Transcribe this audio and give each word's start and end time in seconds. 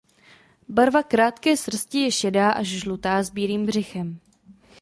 Barva 0.69 1.03
krátké 1.03 1.57
srsti 1.57 1.99
je 1.99 2.11
šedá 2.11 2.51
až 2.51 2.67
žlutá 2.67 3.23
s 3.23 3.29
bílým 3.29 3.65
břichem. 3.65 4.19